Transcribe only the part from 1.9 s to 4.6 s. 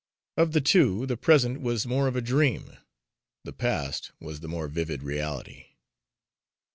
of a dream, the past was the